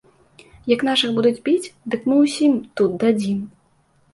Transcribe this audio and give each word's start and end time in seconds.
Як 0.75 0.83
нашых 0.87 1.13
будуць 1.17 1.43
біць, 1.49 1.71
дык 1.95 2.07
мы 2.09 2.17
ўсім 2.23 2.59
тут 2.81 2.97
дадзім! 3.05 3.37